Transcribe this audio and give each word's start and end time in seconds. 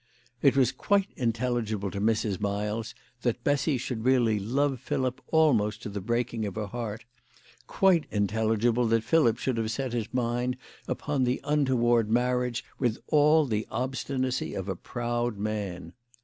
It 0.41 0.57
was 0.57 0.71
quite 0.71 1.09
intelligible 1.15 1.91
to 1.91 2.01
Mrs. 2.01 2.39
Miles 2.41 2.95
that 3.21 3.43
Bessy 3.43 3.77
should 3.77 4.03
really 4.03 4.39
love 4.39 4.79
Philip 4.79 5.21
almost 5.27 5.83
to 5.83 5.89
the 5.89 6.01
breaking 6.01 6.43
of 6.47 6.55
her 6.55 6.65
heart, 6.65 7.05
quite 7.67 8.05
intelligible 8.09 8.87
that 8.87 9.03
Philip 9.03 9.37
should 9.37 9.57
have 9.57 9.69
set 9.69 9.93
his 9.93 10.11
mind 10.11 10.57
upon 10.87 11.23
the 11.23 11.39
untoward 11.43 12.09
marriage 12.09 12.65
with 12.79 12.97
all 13.09 13.45
the 13.45 13.67
obstinacy 13.69 14.55
of 14.55 14.67
a 14.67 14.75
proud 14.75 15.37
man. 15.37 15.93